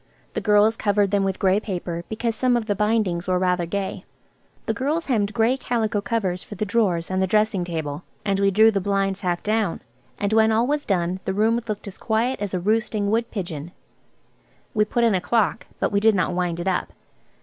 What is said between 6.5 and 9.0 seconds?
the drawers and the dressing table, and we drew the